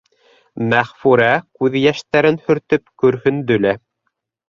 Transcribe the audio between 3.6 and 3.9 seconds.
лә: